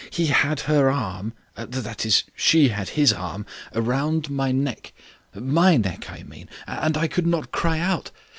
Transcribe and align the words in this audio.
He 0.09 0.25
had 0.25 0.61
her 0.61 0.89
arm 0.89 1.33
that 1.53 2.07
is 2.07 2.23
she 2.35 2.69
had 2.69 2.89
his 2.97 3.13
arm 3.13 3.45
round 3.71 4.25
her 4.35 4.51
neck 4.51 4.93
my 5.35 5.77
neck 5.77 6.09
I 6.09 6.23
mean 6.23 6.49
and 6.65 6.97
I 6.97 7.05
could 7.07 7.27
not 7.27 7.51
cry 7.51 7.77
out. 7.77 8.09